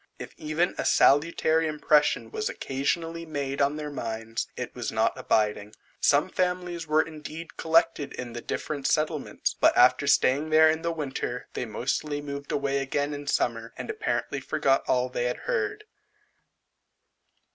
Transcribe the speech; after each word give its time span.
If 0.17 0.33
even 0.35 0.73
a 0.79 0.83
salutary 0.83 1.67
impression 1.67 2.31
was 2.31 2.49
occasionally 2.49 3.23
made 3.23 3.61
on 3.61 3.75
their 3.75 3.91
minds, 3.91 4.47
it 4.57 4.73
was 4.73 4.91
not 4.91 5.15
abiding. 5.15 5.75
Some 5.99 6.27
families 6.27 6.87
were 6.87 7.03
indeed 7.03 7.55
collected 7.55 8.13
in 8.13 8.33
the 8.33 8.41
different 8.41 8.87
settlements, 8.87 9.53
but 9.53 9.77
after 9.77 10.07
staying 10.07 10.49
there 10.49 10.75
the 10.75 10.91
winter, 10.91 11.49
they 11.53 11.65
mostly 11.65 12.19
moved 12.19 12.51
away 12.51 12.79
again 12.79 13.13
in 13.13 13.27
summer, 13.27 13.73
and 13.77 13.91
apparently 13.91 14.39
forgot 14.39 14.83
all 14.87 15.07
they 15.07 15.25
had 15.25 15.37
heard. 15.45 15.83